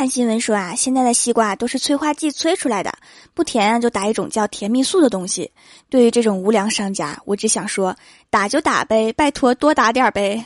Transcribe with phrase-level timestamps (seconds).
[0.00, 2.90] 看新闻说啊，现在的西瓜都是催化剂催出来的，
[3.34, 5.52] 不甜啊就打一种叫甜蜜素的东西。
[5.90, 7.94] 对于这种无良商家，我只想说，
[8.30, 10.42] 打就打呗，拜托多打点呗。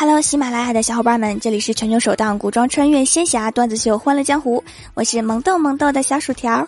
[0.00, 4.62] Hello，喜马拉雅的小伙伴们，这里是全球首档古装穿越仙侠段子秀《欢乐江湖》，
[4.94, 6.64] 我是萌豆萌豆的小薯条。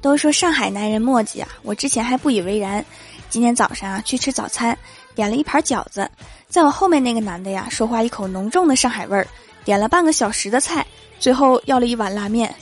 [0.00, 2.82] 都说上海男人墨迹啊，我之前还不以为然。
[3.28, 4.74] 今天早上啊，去吃早餐，
[5.14, 6.10] 点了一盘饺子，
[6.48, 9.26] 在我后面那个男的呀，说话一口浓重的上海味儿，
[9.62, 10.86] 点了半个小时的菜，
[11.18, 12.54] 最后要了一碗拉面。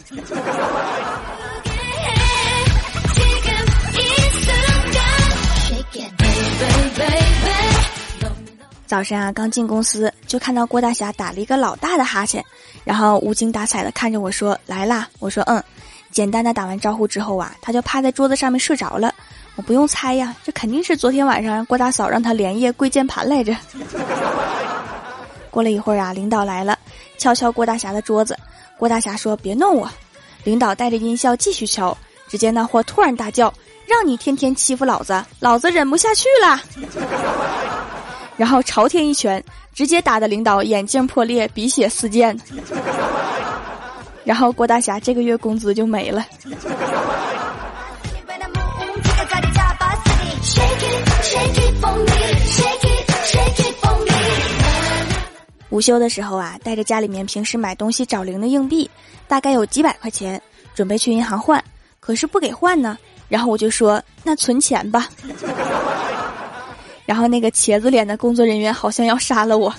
[8.89, 12.43] 早上啊，刚进公司就看到郭大侠打了一个老大的哈欠，
[12.85, 15.63] 然后无精打采的看着我说：“来啦。”我说：“嗯。”
[16.11, 19.15] 简单的打完招呼之后啊，他就趴在桌子上面睡着了。
[19.57, 23.55] 我不用猜呀，这肯定是昨天晚上郭大嫂让他连夜跪键盘来着。
[25.51, 26.79] 过了一会儿啊，领导来了，
[27.19, 28.35] 敲敲郭大侠的桌子。
[28.79, 29.87] 郭大侠说：“别弄我。”
[30.45, 31.95] 领导带着音效继续敲。
[32.27, 33.53] 只见那货突然大叫
[33.87, 36.59] ：“让你天天欺负老子，老子忍不下去了！”
[38.39, 39.43] 然后朝天一拳，
[39.75, 42.35] 直接打的领导眼镜破裂，鼻血四溅。
[44.25, 46.25] 然后郭大侠这个月工资就没了。
[55.71, 58.89] 午休的时候啊，带着家里面平时买东西找零的硬币，
[59.27, 60.41] 大概有几百块钱，
[60.75, 61.63] 准备去银行换，
[62.01, 62.97] 可是不给换呢。
[63.29, 65.09] 然后我就说：“那存钱吧。”
[67.09, 69.75] 然后那个茄子脸的工作人员好像要杀了我，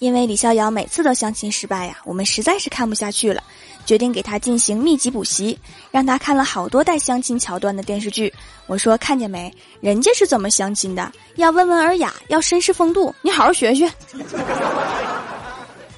[0.00, 3.40] 因为李逍遥每次都相亲失败呀，我们实在是看不下去了，
[3.86, 5.56] 决定给他进行密集补习，
[5.92, 8.34] 让他看了好多带相亲桥段的电视剧。
[8.66, 13.88] 我说看见没，人家是怎么相亲的，要温文尔雅，要绅士风度，你好好学学。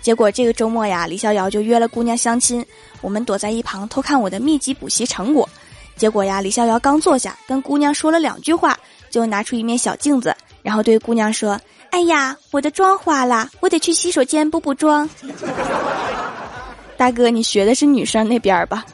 [0.07, 2.65] 结果这个周末呀，李逍遥就约了姑娘相亲，
[3.01, 5.49] 我们躲在一旁偷看我的秘籍补习成果。
[5.97, 8.79] 结果呀，李逍遥刚坐下，跟姑娘说了两句话，
[9.11, 15.11] 就拿出一面小镜子，然后对姑娘说：“哎呀，我的妆花了，我得去洗手间补补妆。”
[16.97, 18.87] 大哥，你学的是女生那边吧？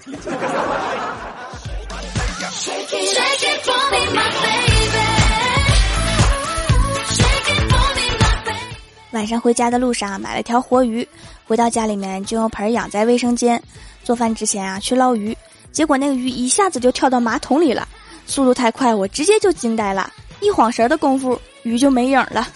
[9.23, 11.07] 晚上回家的路上买了条活鱼，
[11.47, 13.63] 回到家里面就用盆养在卫生间。
[14.03, 15.33] 做饭之前啊去捞鱼，
[15.71, 17.87] 结果那个鱼一下子就跳到马桶里了，
[18.27, 20.13] 速度太快，我直接就惊呆了。
[20.41, 22.49] 一晃神的功夫，鱼就没影了。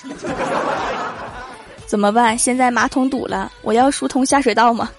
[1.87, 2.37] 怎么办？
[2.37, 4.91] 现在马桶堵了，我要疏通下水道吗？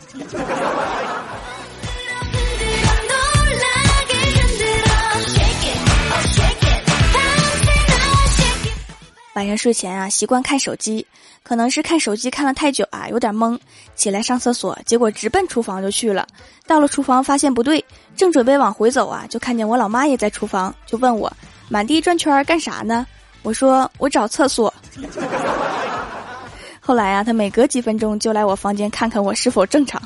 [9.37, 11.05] 晚上睡前啊，习惯看手机，
[11.43, 13.55] 可能是看手机看了太久啊，有点懵，
[13.95, 16.25] 起来上厕所，结果直奔厨房就去了。
[16.65, 21.31] 到了厨房发现不对，正准备往回走啊，就看见我老妈也在厨房，就问我
[21.69, 23.05] 满地转圈干啥呢？
[23.43, 24.73] 我说我找厕所。
[26.81, 30.01] 后来啊，他每隔几分钟就来我房间看看我是否正常。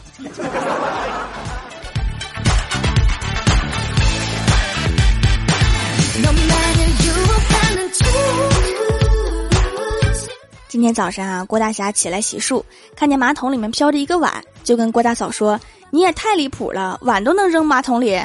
[10.81, 12.63] 今天早上啊，郭大侠起来洗漱，
[12.95, 15.59] 看见马桶里面飘着一个碗，就跟郭大嫂说
[15.91, 18.19] ：“你也太离谱了，碗都能扔马桶里。”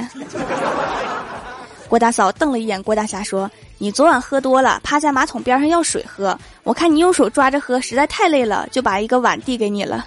[1.86, 10.06] 郭大嫂瞪了一眼郭大侠，说：“你昨晚喝多了，趴在马桶边上要水喝，我看你用手抓着喝，实在太累了，就把一个碗递给你了。”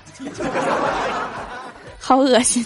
[2.02, 2.66] 好恶心。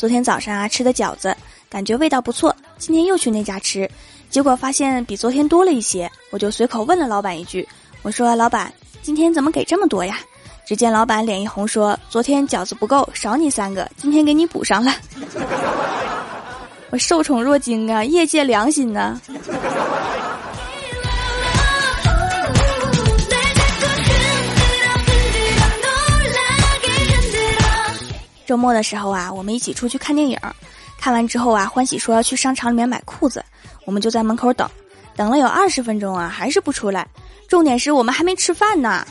[0.00, 1.36] 昨天早上啊吃的饺子，
[1.68, 2.56] 感觉味道不错。
[2.78, 3.86] 今天又去那家吃，
[4.30, 7.68] 结果发现比昨天多了一些，我就随口问了老板一句
[8.00, 10.18] ：“我说老板，今天怎么给这么多呀？”
[10.66, 14.90] 只见老板脸一红说：“昨天饺子不够，少你三个，今天给你补上了。”
[16.88, 19.20] 我受宠若惊啊，业界良心呐。
[28.50, 30.36] 周末的时候啊，我们一起出去看电影，
[30.98, 33.44] 看完之后啊，欢喜说要去商场里面买裤子，
[33.84, 34.68] 我们就在门口等，
[35.14, 37.06] 等了有二十分钟啊，还是不出来。
[37.46, 39.06] 重点是我们还没吃饭呢，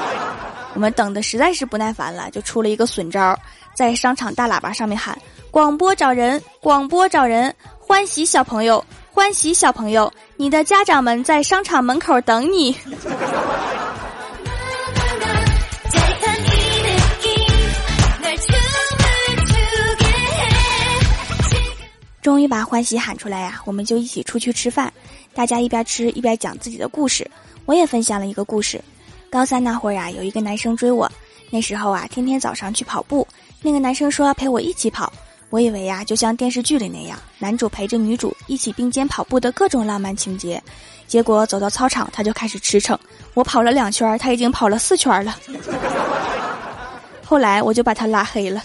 [0.72, 3.38] 我们等的实在是不耐烦了，就出了一个损招，
[3.74, 5.14] 在商场大喇叭上面喊
[5.52, 8.82] ：“广播找人，广播找人，欢喜小朋友，
[9.12, 12.74] 欢喜小朋友，你的家长们在商场门口等你。”
[22.24, 24.90] 终于把欢喜喊出来呀，我们就一起出去吃饭。
[25.34, 27.30] 大家一边吃一边讲自己的故事，
[27.66, 28.82] 我也分享了一个故事。
[29.28, 31.06] 高三那会儿呀，有一个男生追我，
[31.50, 33.28] 那时候啊，天天早上去跑步。
[33.60, 35.12] 那个男生说要陪我一起跑，
[35.50, 40.62] 我以为呀，就像电视剧里那样，男主陪着女主一起并肩跑步的各种浪漫情节。
[41.06, 42.96] 结果走到操场，他就开始驰骋，
[43.34, 45.38] 我跑了两圈，他已经跑了四圈了。
[47.22, 48.64] 后来我就把他拉黑了。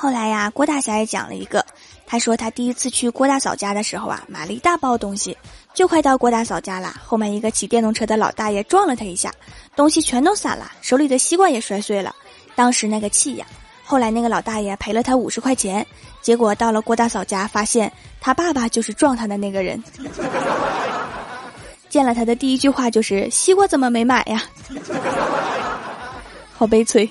[0.00, 1.62] 后来呀，郭大侠也讲了一个。
[2.06, 5.36] 他说他第一次去郭大嫂家的时候啊，买了一大包东西，
[5.74, 9.30] 就快到郭大嫂家了，后面一个骑电动车的老大爷撞了他一下，
[9.76, 12.16] 东西全都散了，手里的西瓜也摔碎了。
[12.54, 13.46] 当时那个气呀！
[13.84, 15.86] 后来那个老大爷赔了他五十块钱，
[16.22, 17.92] 结果到了郭大嫂家，发现
[18.22, 19.84] 他爸爸就是撞他的那个人。
[21.90, 24.42] 见了他的第一句话就是：“西瓜怎么没买呀？”
[26.56, 27.06] 好悲催。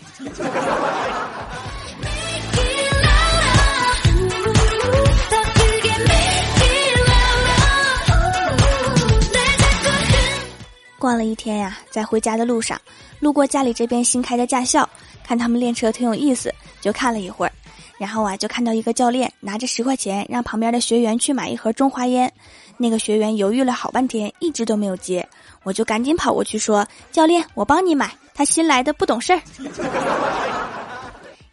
[10.99, 12.79] 逛了一天呀，在回家的路上，
[13.19, 14.87] 路过家里这边新开的驾校，
[15.23, 17.51] 看他们练车挺有意思，就看了一会儿。
[17.97, 22.31] 然后啊，就看到一个教练拿着十块钱，让旁边的学员去买一盒中华烟。
[22.77, 25.27] 那个学员犹豫了好半天，一直都没有接。
[25.63, 29.41] 我就赶紧跑过去说：“教练，我帮你买。”他新来的不懂事儿。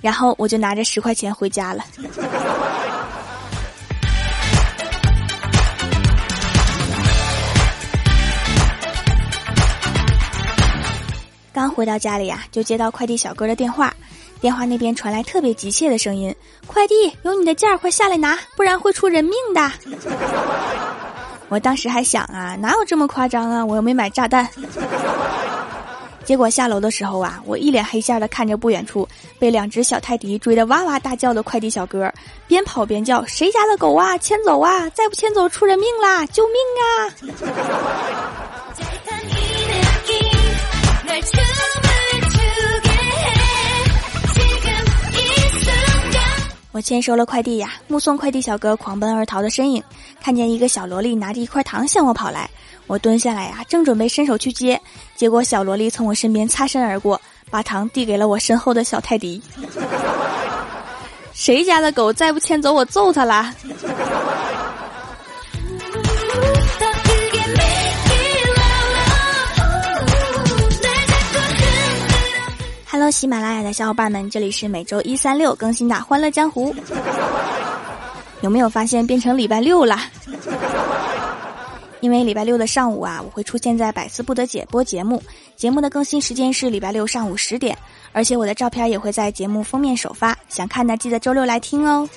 [0.01, 1.85] 然后我就拿着十块钱回家了。
[11.67, 13.93] 刚回到家里呀，就接到快递小哥的电话，
[14.41, 16.33] 电话那边传来特别急切的声音
[16.65, 19.73] ：“快递有你的件儿，快下来拿，不然会出人命的。
[21.51, 23.65] ”我当时还想啊，哪有这么夸张啊？
[23.65, 24.49] 我又没买炸弹。
[26.25, 32.09] 结果下楼的时候啊，我一脸黑线的看着不远处被两只小泰迪追得哇哇大叫的快递小哥，
[32.47, 34.17] 边跑边叫：“谁家的狗啊？
[34.19, 34.89] 牵走啊！
[34.91, 36.25] 再不牵走出人命啦！
[36.27, 36.87] 救命啊！”
[46.77, 49.83] 我签收了快递呀，目送快递小哥狂奔而逃的身影，
[50.21, 52.51] 看见一个小萝莉拿着一块糖向我跑来，
[52.87, 54.79] 我蹲下来呀，正准备伸手去接，
[55.15, 57.19] 结果小萝莉从我身边擦身而过，
[57.49, 59.41] 把糖递给了我身后的小泰迪。
[61.33, 63.55] 谁家的狗再不牵走我揍他啦
[73.11, 76.75] 喜马拉雅的小伙伴们，这里是每周一、三、六更新的《欢乐江湖》。
[78.43, 79.99] 有没有发现变成礼拜六了？
[82.01, 85.23] 因为礼拜六的上午啊，我会出现在百思不得解播节目，
[85.57, 87.77] 节目的更新时间是礼拜六上午十点，
[88.13, 92.09] 而且我的照片也会在节目封面首发，想看的记得周六来听哦。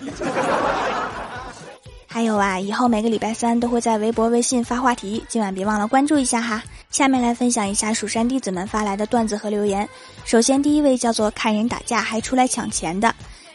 [2.11, 6.63] 还有啊，以后每个礼拜三都会在微博、微信发话题，今晚别忘了关注一下哈。
[6.89, 9.87] 下面来分享一下蜀山弟子们发来的段子和留言。
[10.25, 13.13] 首先，第一位叫做看人打架还出来抢钱的，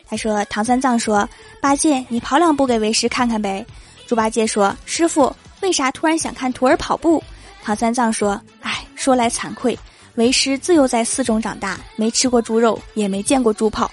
[0.09, 1.29] 他说：“唐三藏说，
[1.61, 3.67] 八戒你跑两步给为师看看呗。”
[4.07, 7.21] 猪八戒说：“师傅，为啥突然想看徒儿跑步？”
[7.61, 9.77] 唐三藏说：“哎，说来惭愧，
[10.15, 13.91] 为师自幼在寺中长大，没吃过猪肉，也没见过猪跑。”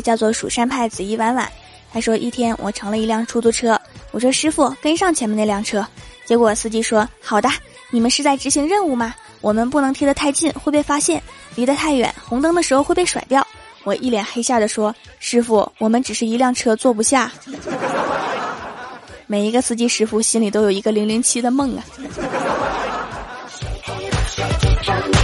[0.00, 1.48] 叫做蜀山派紫衣婉婉，
[1.92, 3.80] 他说：“一天我乘了一辆出租车，
[4.10, 5.86] 我说师傅跟上前面那辆车，
[6.24, 7.48] 结果司机说好的，
[7.90, 9.14] 你们是在执行任务吗？
[9.40, 11.20] 我们不能贴得太近，会被发现；
[11.54, 13.46] 离得太远，红灯的时候会被甩掉。”
[13.82, 17.32] 我一脸黑线的说：“师傅，我们只是一辆车，坐不下。”
[19.26, 21.84] 每一个司机师傅心里都有一个零零七的梦啊。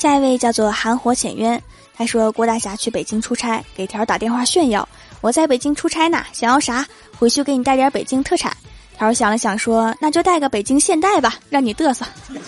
[0.00, 1.62] 下一位叫做寒火浅渊，
[1.94, 4.88] 他说郭大侠去北京出差，给条打电话炫耀
[5.20, 6.86] ：“我在北京出差呢，想要啥？
[7.18, 8.50] 回去给你带点北京特产。”
[8.96, 12.06] 条想了想说：“那就带个北京现代吧，让你嘚瑟。”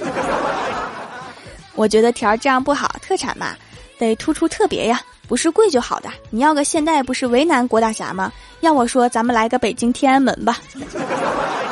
[1.77, 3.55] 我觉得条这样不好，特产嘛，
[3.99, 6.09] 得突出特别呀，不是贵就好的。
[6.31, 8.33] 你要个现代，不是为难郭大侠吗？
[8.61, 10.59] 要我说，咱们来个北京天安门吧。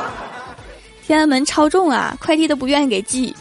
[1.07, 3.35] 天安门超重啊，快递都不愿意给寄。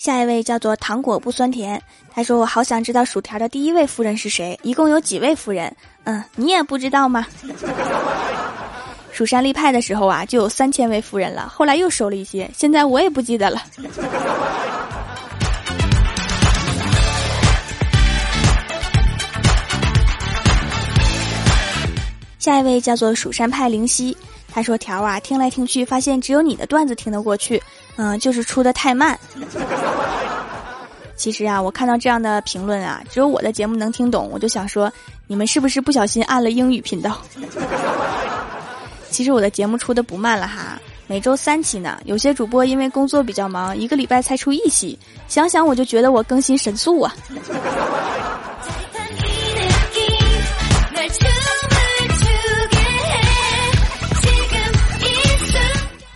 [0.00, 1.78] 下一位叫做糖果不酸甜，
[2.10, 5.70] 他说：“我好想知道薯条的第一位夫人是谁，一共有几位夫人？
[6.04, 7.26] 嗯，你也不知道吗？”
[9.12, 13.62] 蜀山立派的时候啊，就有三千位夫人了，后来又收了一些，现在我也不记得了。
[22.38, 24.16] 下一位叫做蜀山派灵犀。
[24.52, 27.62] 他说：“条啊，听来听去，发现只有你的段子听得过去，
[27.96, 29.18] 嗯，就是出的太慢。
[31.16, 34.90] 其实啊，我看到这样的评论啊，只有我的节目能听懂，我就想说，
[35.26, 37.20] 你们是不是不小心按了英语频道？
[39.10, 42.00] 其实我的节目出的不慢了哈，每周三期呢。
[42.04, 47.14] 有些主播因为工作比较忙，一个礼拜才出一期，想想我就觉得我更新神速啊。”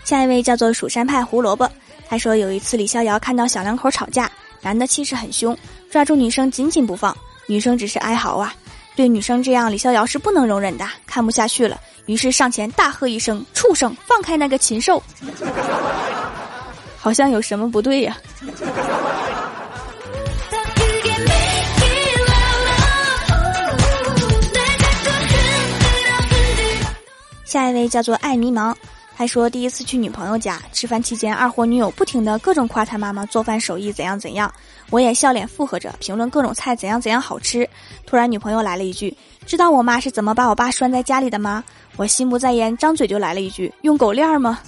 [0.04, 1.68] 下一位叫做蜀山派胡萝卜，
[2.06, 4.30] 他说有一次李逍遥看到小两口吵架，
[4.60, 5.56] 男的气势很凶，
[5.90, 8.54] 抓住女生紧紧不放，女生只是哀嚎啊。
[8.94, 15.02] 对女生这样，李逍遥是不能容忍的，看不下去了，于是上前大喝一声：“畜生，放开那个禽兽！”
[17.00, 18.16] 好像有什么不对呀。
[27.44, 28.74] 下一位叫做爱迷茫。
[29.16, 34.52] 他说第一次去女朋友家吃饭期间，二货女友不停的各种夸他妈妈做饭手艺怎样怎样，
[34.90, 37.68] 我也笑脸附和着评论各种菜怎样怎样好吃。
[38.06, 39.16] 突然女朋友来了一句
[39.46, 41.62] ：“知道我妈是怎么把我爸拴在家里的吗？”
[41.96, 44.58] 我心不在焉，张嘴就来了一句：“用狗链儿吗？”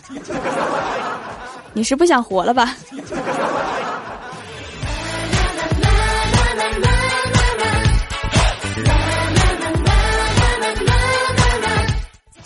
[1.75, 2.75] 你是不想活了吧？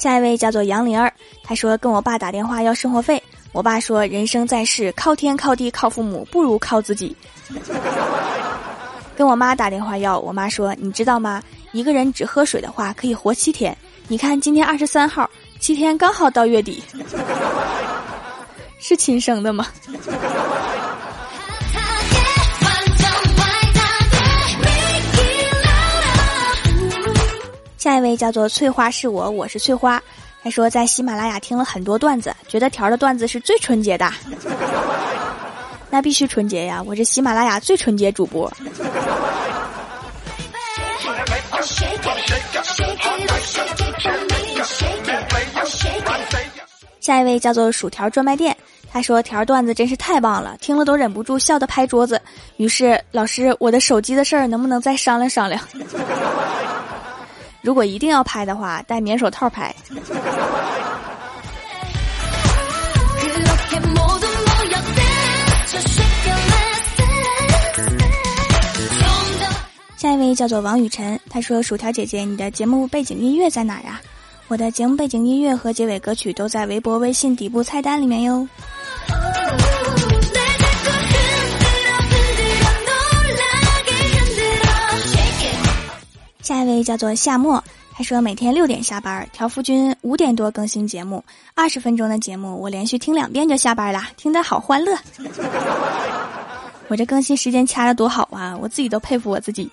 [0.00, 1.12] 下一位叫做杨玲儿，
[1.44, 7.14] 她说跟我爸打电话要生活费，我爸说人生在世靠天靠地靠父母不如靠自己。
[9.14, 11.42] 跟我妈打电话要，我妈说你知道吗？
[11.72, 13.76] 一个人只喝水的话可以活七天，
[14.08, 15.28] 你看今天二十三号，
[15.58, 16.82] 七天刚好到月底，
[18.80, 19.66] 是亲生的吗？
[27.80, 29.98] 下一位叫做翠花是我，我是翠花。
[30.44, 34.12] 他说在喜马拉雅听了很多段子，觉得条的段子是最纯洁的。
[35.88, 38.52] 那必须纯洁呀，我是喜马拉雅最纯洁主播。
[47.00, 48.54] 下一位叫做薯条专卖店，
[48.92, 52.20] 他说条段子真是太棒了，听了都忍不住笑得拍桌子。
[52.58, 55.58] 于是老师，我的手机的事儿能不能再商量商量？
[57.62, 59.74] 如果一定要拍的话，戴棉手套拍。
[69.96, 74.00] 下一位叫做王雨晨，他说：“薯条姐姐，你的节目背景音乐在哪呀？
[74.48, 78.48] 我的节目背景音乐和结尾歌曲都在微博、微信底部菜单里面哟。”
[86.50, 94.92] 下一位叫做夏末，他说每天六点下班，条夫君五点多更新节目，二十分钟的节目我连续听两遍就下班了，听得好欢乐。
[96.90, 99.70] 我这更新时间掐的多好啊，我自己都佩服我自己。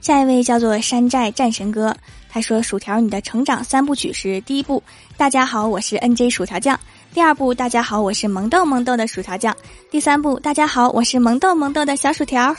[0.00, 1.94] 下一位叫做山寨战神哥，
[2.30, 4.82] 他说薯条你的成长三部曲是第一部，
[5.18, 6.80] 大家好，我是 N J 薯条酱。
[7.14, 9.54] 第二部，大家好，我是萌豆萌豆的薯条酱。
[9.90, 12.56] 第三部，大家好，我是萌豆萌豆的小薯条。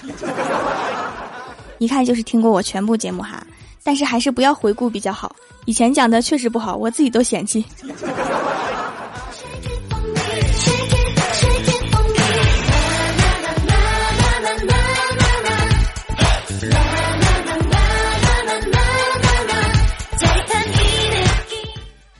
[1.80, 3.44] 一看就是听过我全部节目哈，
[3.84, 5.36] 但是还是不要回顾比较好。
[5.66, 7.66] 以前讲的确实不好，我自己都嫌弃。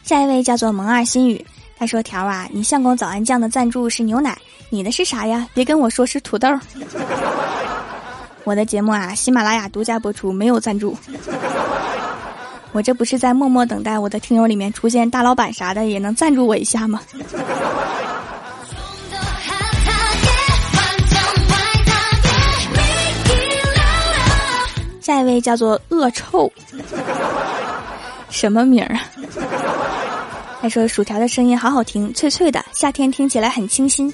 [0.04, 1.46] 下一位叫做萌二心语。
[1.84, 4.38] 他说：“条啊，你相公早安酱的赞助是牛奶，
[4.70, 5.46] 你的是啥呀？
[5.54, 6.48] 别跟我说是土豆。
[8.46, 10.98] 我的节目啊，喜马拉雅独家播出，没有赞助。
[12.72, 17.02] 我这不是在默默等待我的听友里面出现大老板啥的，也能赞助我一下吗？
[25.02, 26.50] 下一位叫做恶臭，
[28.30, 29.02] 什么名儿啊？
[30.64, 34.12] 他说薯条的声音好好听，脆脆的，夏天听起来很清新。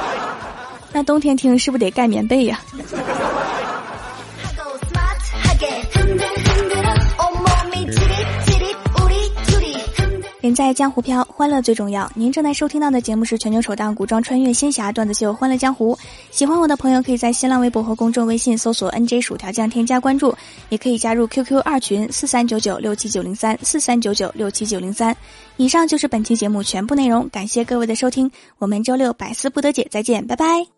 [0.90, 2.58] 那冬天听是不是得盖棉被呀？
[10.58, 12.10] 在江湖飘，欢乐最重要。
[12.16, 15.94] 您正在收听到的节目是全球首档古装穿越仙侠段子秀《欢乐江湖》。
[16.32, 20.34] 喜欢我的朋友可以在新浪微博和公众微信搜索 “nj 薯条酱”添加关注，
[20.68, 25.16] 也可以加入 QQ 二群四三九九六七九零三四三九九六七九零三。
[25.58, 30.77] 以上就是本期节目全部内容，感谢各位的收听，我们周六百思不得解再见，拜拜。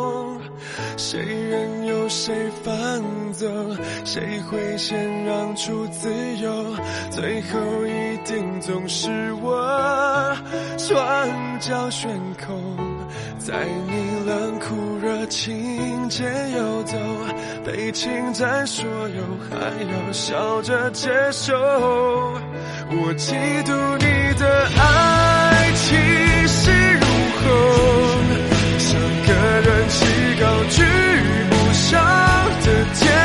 [0.97, 2.33] 谁任由谁
[2.63, 2.73] 放
[3.33, 6.51] 纵，谁会先让出自由？
[7.09, 10.35] 最后一定总是我，
[10.77, 10.99] 双
[11.59, 12.09] 脚悬
[12.45, 12.77] 空，
[13.37, 16.97] 在你冷酷热情间游走，
[17.65, 21.53] 被侵占所有，还要笑着接受。
[22.93, 23.33] 我嫉
[23.63, 25.95] 妒你的爱气
[26.47, 27.05] 势如
[27.39, 27.47] 虹，
[30.71, 30.81] 去
[31.49, 32.01] 不上
[32.63, 33.20] 的天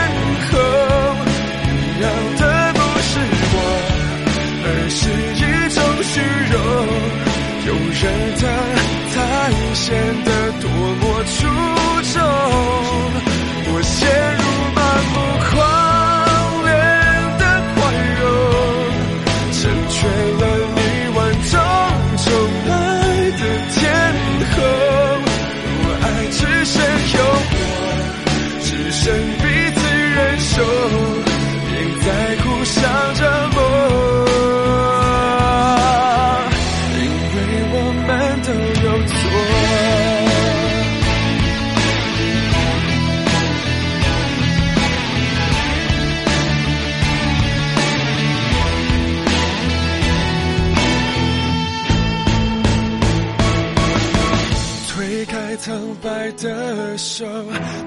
[55.66, 57.26] 苍白的手，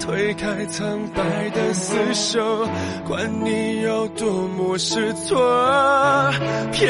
[0.02, 2.68] 推开苍白的厮守，
[3.08, 5.40] 管你有多么失措，
[6.74, 6.90] 别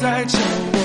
[0.00, 0.36] 再叫
[0.72, 0.78] 我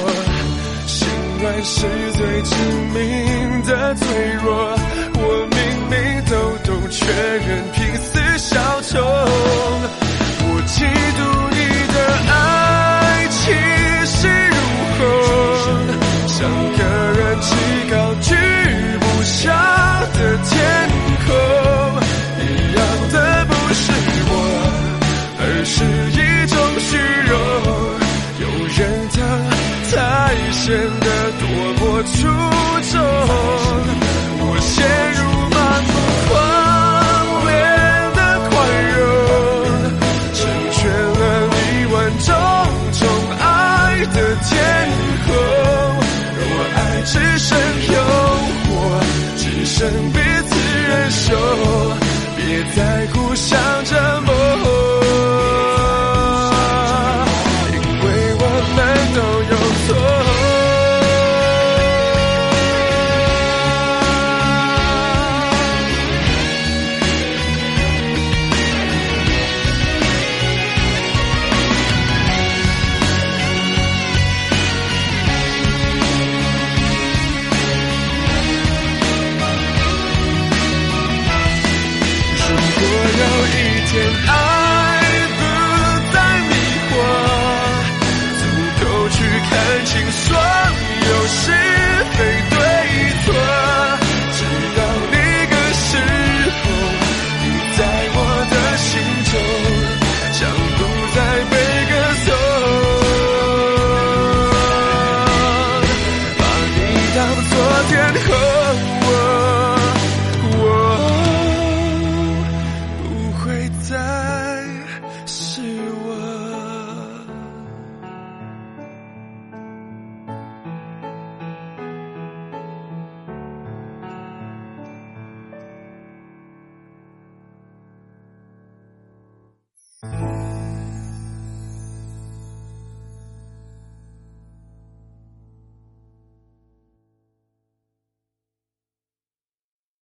[0.85, 1.07] 心
[1.41, 2.53] 软是最致
[2.93, 4.05] 命的脆
[4.43, 4.77] 弱。
[5.15, 5.97] 我明明
[6.29, 9.01] 都懂，却仍拼死效忠。